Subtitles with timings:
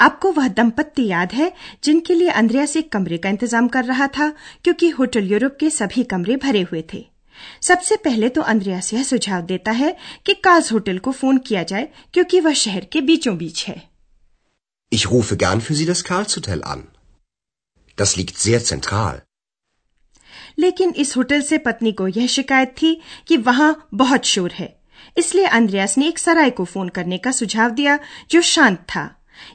[0.00, 1.52] आपको वह दंपत्ति याद है
[1.84, 4.28] जिनके लिए अंद्रयास एक कमरे का इंतज़ाम कर रहा था
[4.64, 7.04] क्योंकि होटल यूरोप के सभी कमरे भरे हुए थे
[7.62, 9.96] सबसे पहले तो अंद्रयास यह सुझाव देता है
[10.26, 13.80] कि काज होटल को फ़ोन किया जाए क्योंकि वह शहर के बीचों बीच है
[14.92, 16.80] Ich rufe gern für Sie das Karlshotel an.
[17.98, 19.20] Das liegt sehr zentral.
[20.58, 22.94] लेकिन इस होटल से पत्नी को यह शिकायत थी
[23.28, 24.68] कि वहाँ बहुत शोर है
[25.16, 27.98] इसलिए अंद्रयास ने एक सराय को फ़ोन करने का सुझाव दिया
[28.30, 29.04] जो शांत था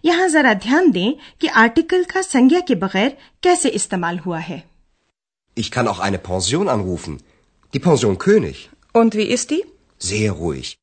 [0.05, 4.61] यहाँ जरा ध्यान दें कि आर्टिकल का संज्ञा के बगैर कैसे इस्तेमाल हुआ है
[5.57, 7.13] Ich kann auch eine Pension anrufen.
[7.73, 8.57] Die Pension König.
[8.95, 9.63] Und wie ist die?
[10.01, 10.75] Sehr ruhig.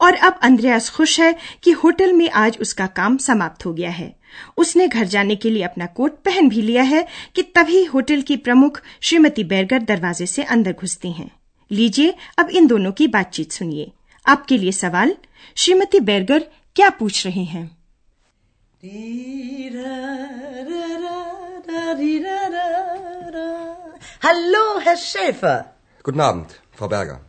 [0.00, 1.34] और अब अंद्रयास खुश है
[1.64, 4.14] कि होटल में आज उसका काम समाप्त हो गया है
[4.58, 8.36] उसने घर जाने के लिए अपना कोट पहन भी लिया है कि तभी होटल की
[8.46, 11.30] प्रमुख श्रीमती बैरगर दरवाजे से अंदर घुसती हैं
[11.70, 13.90] लीजिए अब इन दोनों की बातचीत सुनिए
[14.26, 15.14] आपके लिए सवाल
[15.56, 17.79] श्रीमती बैरगर क्या पूछ रहे हैं
[24.22, 25.74] Hallo, Herr Schäfer.
[26.02, 27.20] Guten Abend, Frau Berger.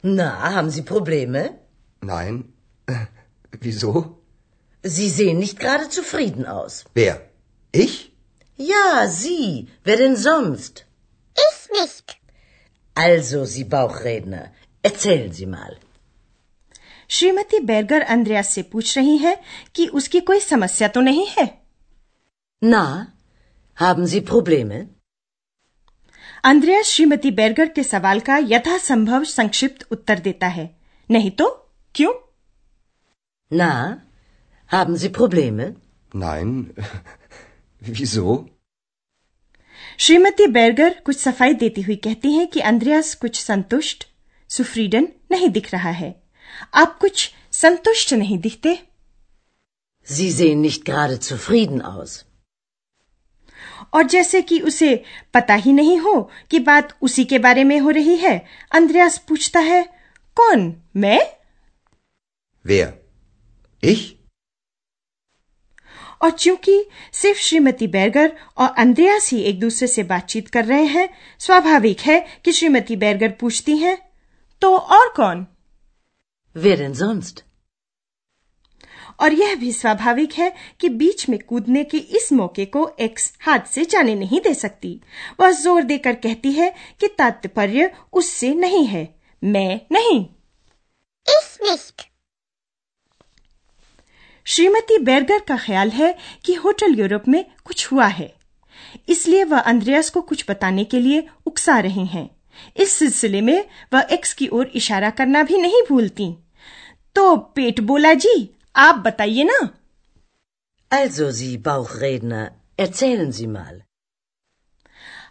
[0.00, 1.58] Na, haben Sie Probleme?
[2.00, 2.54] Nein.
[3.60, 4.18] Wieso?
[4.82, 6.84] Sie sehen nicht gerade zufrieden aus.
[6.94, 7.20] Wer?
[7.72, 8.10] Ich?
[8.56, 9.68] Ja, Sie.
[9.84, 10.86] Wer denn sonst?
[11.34, 12.18] Ich nicht.
[12.94, 14.50] Also, Sie Bauchredner,
[14.82, 15.76] erzählen Sie mal.
[17.12, 19.36] Shrimati बैरगर अंद्रयास से पूछ रही हैं
[19.74, 21.46] कि उसकी कोई समस्या तो नहीं है
[22.62, 22.84] Na,
[23.78, 24.84] haben Sie Probleme?
[26.44, 30.68] अंद्रयास Shrimati बैरगर के सवाल का यथासंभव संक्षिप्त उत्तर देता है
[31.10, 31.48] नहीं तो
[31.94, 32.12] क्यों
[33.58, 33.72] Na,
[34.70, 35.68] haben Sie Probleme?
[36.14, 36.54] Nein.
[37.90, 38.38] Wieso?
[39.98, 44.06] Shrimati बैरगर कुछ सफ़ाई देती हुई कहती हैं कि अंद्रयास कुछ संतुष्ट
[44.50, 46.21] सुफ्रीडन नहीं दिख रहा है
[46.74, 48.78] आप कुछ संतुष्ट नहीं दिखते
[50.08, 52.24] Sie sehen nicht gerade zufrieden aus.
[53.94, 54.94] और जैसे कि उसे
[55.34, 58.38] पता ही नहीं हो कि बात उसी के बारे में हो रही है
[58.72, 59.82] अंद्रयास पूछता है
[60.36, 61.20] कौन मैं
[62.64, 62.88] Wer?
[63.82, 64.02] Ich?
[66.22, 71.08] और चूँकि सिर्फ़ श्रीमती बैरगर और अंद्रयास ही एक दूसरे से बातचीत कर रहे हैं
[71.38, 73.96] स्वाभाविक है कि श्रीमती बैरगर पूछती हैं
[74.62, 75.46] तो और कौन
[76.56, 77.42] Wer denn sonst?
[79.20, 83.66] और यह भी स्वाभाविक है कि बीच में कूदने के इस मौके को एक्स हाथ
[83.66, 85.00] से जाने नहीं दे सकती
[85.40, 89.08] वह ज़ोर देकर कहती है कि तात्पर्य उससे नहीं है
[89.42, 90.24] मैं नहीं.
[94.46, 96.14] श्रीमती बैरगर का ख्याल है
[96.44, 98.32] कि होटल यूरोप में कुछ हुआ है
[99.08, 102.28] इसलिए वह अंद्रयास को कुछ बताने के लिए उकसा रही हैं
[102.76, 106.36] इस सिलसिले में वह एक्स की ओर इशारा करना भी नहीं भूलती।
[107.14, 109.70] तो पेट बोला जी आप बताइए ना।
[110.92, 112.46] Also, Sie Bauchredner,
[112.80, 113.74] erzählen Sie mal.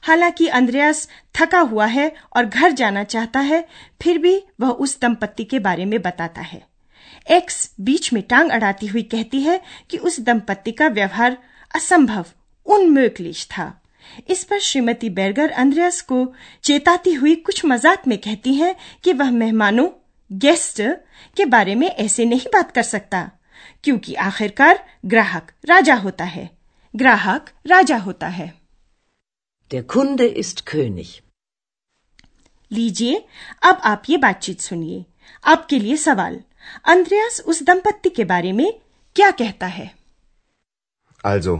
[0.02, 3.68] हालाँकि अंद्रयास थका हुआ है और घर जाना चाहता है
[4.02, 6.68] फिर भी वह उस दंपत्ति के बारे में बताता है।
[7.32, 11.38] एक्स बीच में टांग अड़ाती हुई कहती है कि उस दंपत्ति का व्यवहार
[11.76, 12.26] असंभव
[12.66, 13.81] उनमöglich था।
[14.28, 19.32] इस पर श्रीमती बैरगर अंद्रयास को चेताती हुई कुछ मज़ाक में कहती हैं कि वह
[19.32, 19.90] मेहमानों
[20.32, 20.82] गेस्ट
[21.38, 23.32] के बारे में ऐसे नहीं बात कर सकता
[23.84, 26.50] क्योंकि आखिरकार ग्राहक राजा होता है।
[26.96, 28.62] ग्राहक राजा होता है।
[29.74, 31.08] Der Kunde ist König.
[32.72, 33.28] लीजिए
[33.64, 35.06] अब आप ये बातचीत सुनिए।
[35.46, 36.42] आपके लिए सवाल
[36.86, 38.82] अंद्रयास उस दंपत्ति के बारे में
[39.16, 39.96] क्या कहता है?
[41.26, 41.60] Also,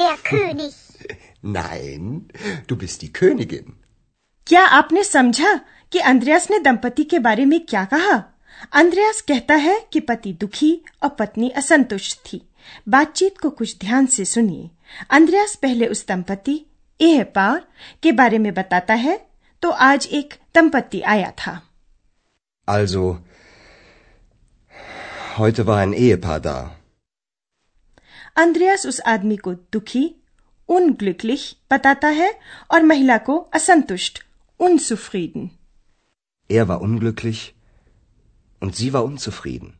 [0.00, 0.74] Der König.
[1.42, 2.28] Nein,
[2.66, 3.72] du bist die Königin.
[4.46, 5.54] क्या आपने समझा
[5.92, 8.16] कि अंद्रयास ने दंपति के बारे में क्या कहा
[8.72, 12.40] अंद्रयास कहता है कि पति दुखी और पत्नी असंतुष्ट थी
[12.88, 14.70] बातचीत को कुछ ध्यान से सुनिए
[15.10, 16.60] अंद्रयास पहले उस दंपति
[17.00, 17.60] एह पार
[18.02, 19.20] के बारे में बताता है
[19.62, 21.60] तो आज एक दंपति आया था
[22.68, 23.04] Also,
[25.38, 26.79] heute war ein Ehepaar da.
[28.40, 30.04] अंद्रयास उस आदमी को दुखी
[30.68, 32.32] unglücklich बताता है
[32.74, 34.22] और महिला को असंतुष्ट
[34.60, 35.48] unzufrieden
[36.50, 37.40] Er war unglücklich
[38.62, 39.72] und sie war unzufrieden.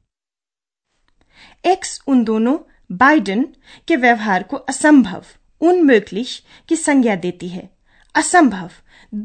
[1.65, 2.57] X उन दोनों
[2.91, 3.45] बाइडन
[3.89, 5.25] के व्यवहार को असंभव
[5.61, 7.69] unmöglich की संज्ञा देती है
[8.15, 8.71] असंभव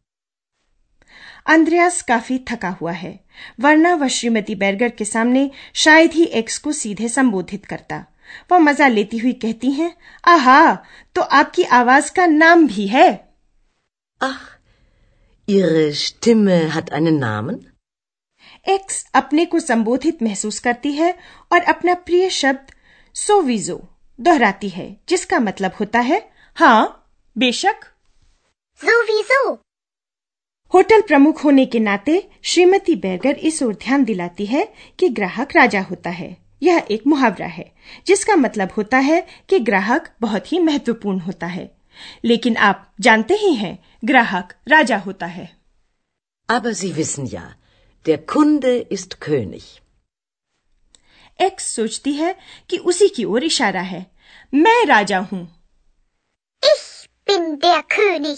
[1.46, 3.20] अंद्रयास काफ़ी थका हुआ है।
[3.60, 8.06] वरना वह श्रीमती बेरगर के सामने शायद ही एक्स को सीधे संबोधित करता।
[8.52, 9.96] वह मज़ा लेती हुई कहती हैं
[10.28, 10.76] आहा
[11.16, 13.30] तो आपकी आवाज़ का नाम भी है?
[14.22, 14.48] Ach,
[15.48, 17.58] Ihre Stimme hat einen Namen?
[18.68, 21.12] X अपने को संबोधित महसूस करती है
[21.54, 22.72] और अपना प्रिय शब्द
[23.16, 23.82] सोविजो
[24.20, 27.76] दोहराती है जिसका मतलब होता है हाँ बेशक।
[28.82, 29.54] सोविजो?
[30.74, 35.82] होटल प्रमुख होने के नाते श्रीमती बेरगर इस ओर ध्यान दिलाती है कि ग्राहक राजा
[35.82, 37.76] होता है। यह एक मुहावरा है
[38.08, 41.78] जिसका मतलब होता है कि ग्राहक बहुत ही महत्वपूर्ण होता है।
[42.26, 45.58] लेकिन आप जानते ही हैं ग्राहक राजा होता है।
[46.52, 47.46] Aber Sie wissen ja,
[48.10, 49.64] der Kunde ist König.
[51.42, 52.36] X सोचती है
[52.70, 54.12] कि उसी की ओर इशारा है।
[54.54, 55.64] मैं राजा हूँ।
[56.66, 58.38] Ich bin der König.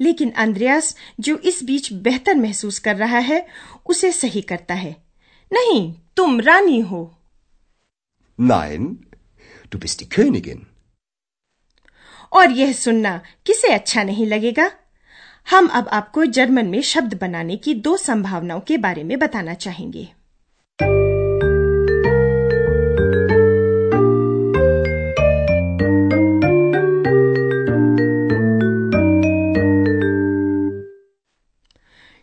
[0.00, 3.46] लेकिन अंद्रयास जो इस बीच बेहतर महसूस कर रहा है
[3.86, 5.05] उसे सही करता है।
[5.52, 7.18] नहीं तुम रानी हो।
[8.40, 8.86] Nein,
[9.68, 10.58] du bist die Königin.
[12.32, 14.70] और यह सुनना किसे अच्छा नहीं लगेगा?
[15.50, 20.12] हम अब आपको जर्मन में शब्द बनाने की दो संभावनाओं के बारे में बताना चाहेंगे।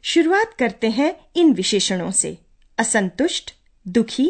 [0.02, 2.43] शुरुआत करते हैं इन विशेषणों से।
[2.78, 3.54] असंतुष्ट
[3.86, 4.30] दुखी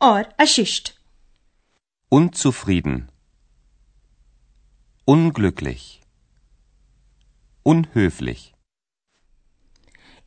[0.00, 0.94] और अशिष्ट
[2.12, 2.94] Unzufrieden.
[5.08, 5.82] Unglücklich.
[7.66, 8.40] Unhöflich.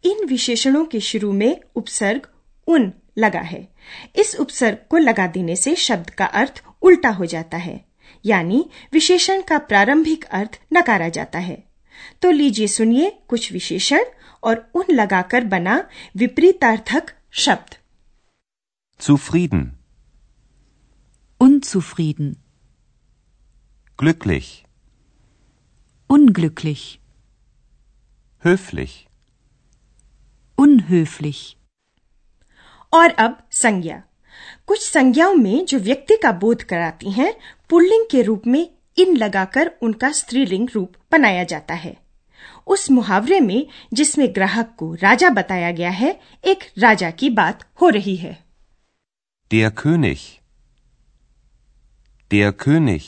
[0.04, 2.28] इन विशेषणों के शुरू में उपसर्ग
[2.68, 3.68] उन लगा है
[4.16, 7.80] इस उपसर्ग को लगा देने से शब्द का अर्थ उल्टा हो जाता है
[8.26, 8.64] यानी
[8.94, 11.58] विशेषण का प्रारंभिक अर्थ नकारा जाता है
[12.22, 14.04] तो लीजिए सुनिए कुछ विशेषण
[14.44, 15.78] और उन लगाकर बना
[16.18, 17.76] विपरीतार्थक शब्द
[19.00, 19.64] Zufrieden.
[21.42, 22.28] Unzufrieden,
[24.00, 24.50] Glücklich.
[26.10, 26.84] unglücklich,
[28.44, 28.94] Höflich.
[30.58, 31.42] unhöflich.
[32.94, 34.02] और अब संज्ञा
[34.68, 37.34] कुछ संज्ञाओं में जो व्यक्ति का बोध कराती हैं
[37.70, 38.64] पुल्लिंग के रूप में
[38.98, 41.96] इन लगाकर उनका स्त्रीलिंग रूप बनाया जाता है
[42.68, 47.90] उस मुहावरे में जिसमें ग्राहक को राजा बताया गया है एक राजा की बात हो
[47.90, 48.38] रही है
[49.52, 50.22] Der König.
[52.32, 53.04] Der König.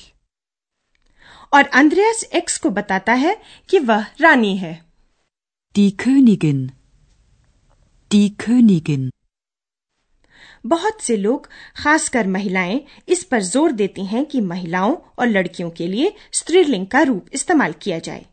[1.54, 3.36] और अंद्रयास एक्स को बताता है
[3.70, 4.74] कि वह रानी है
[5.76, 6.60] Die Königin.
[8.12, 9.10] Die Königin.
[10.66, 15.88] बहुत से लोग खासकर महिलाएँ इस पर ज़ोर देती हैं कि महिलाओं और लड़कियों के
[15.88, 18.26] लिए स्त्रीलिंग का रूप इस्तेमाल किया जाए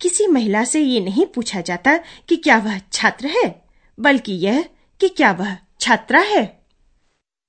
[0.00, 1.96] किसी महिला से ये नहीं पूछा जाता
[2.28, 3.48] कि क्या वह छात्र है
[3.98, 4.62] बल्कि यह
[5.00, 6.44] कि क्या वह छात्रा है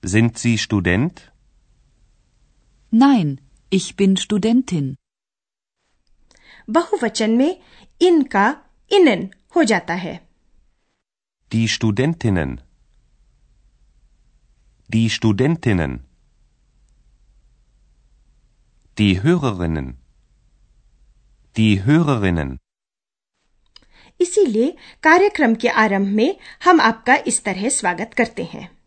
[0.03, 1.19] Sind Sie Student?
[2.93, 3.29] Nein,
[3.71, 4.93] ich bin Studentin.
[6.69, 7.57] बहुवचन में
[8.01, 8.45] इन का
[8.91, 10.19] इनन हो जाता है
[11.51, 12.55] Die Studentinnen.
[14.89, 15.97] Die Studentinnen.
[18.97, 19.89] Die Hörerinnen.
[21.59, 22.57] Die Hörerinnen.
[24.21, 28.77] इसीलिए कार्यक्रम के आरंभ में हम आपका इस तरह स्वागत करते हैं।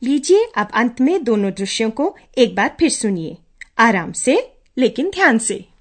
[0.03, 3.37] लीजिए अब अंत में दोनों दृश्यों को एक बार फिर सुनिए।
[3.79, 5.72] आराम से लेकिन ध्यान से।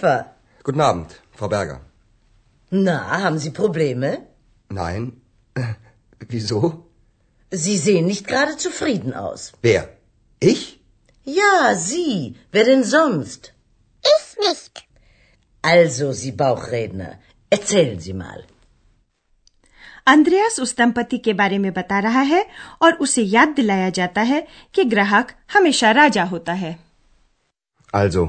[0.00, 0.24] Schäfer.
[0.64, 1.80] Guten Abend, Frau Berger.
[2.70, 4.26] Na, haben Sie Probleme?
[4.70, 5.12] Nein.
[6.28, 6.86] Wieso?
[7.50, 9.52] Sie sehen nicht gerade zufrieden aus.
[9.62, 9.88] Wer?
[10.40, 10.80] Ich?
[11.24, 12.36] Ja, Sie.
[12.52, 13.52] Wer denn sonst?
[14.02, 14.84] Ich nicht.
[15.62, 17.18] Also, Sie Bauchredner,
[17.50, 18.44] erzählen Sie mal.
[20.08, 22.44] अंद्रयास उस दंपति के बारे में बता रहा है
[22.82, 26.76] और उसे याद दिलाया जाता है कि ग्राहक हमेशा राजा होता है
[27.94, 28.28] Also,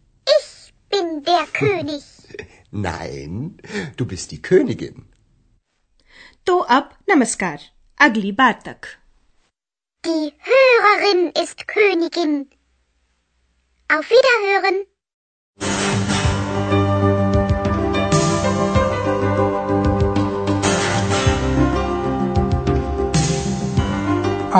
[1.27, 2.03] Der König.
[2.71, 3.57] Nein,
[3.97, 5.07] du bist die Königin.
[6.45, 7.59] तो अब नमस्कार
[7.97, 8.87] अगली बार तक
[10.03, 12.33] Die Hörerin ist Königin.
[13.89, 14.79] Auf Wiederhören.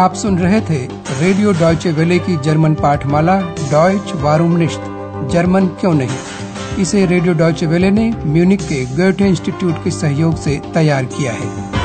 [0.03, 0.85] आप सुन रहे थे
[1.21, 3.39] रेडियो डॉयचे वेले की जर्मन पाठमाला
[3.71, 4.83] डॉयच वारूम निश्त
[5.33, 6.30] जर्मन क्यों नहीं
[6.79, 11.80] इसे रेडियो डॉयचे वेले ने म्यूनिक के गोटे इंस्टीट्यूट के सहयोग से तैयार किया है।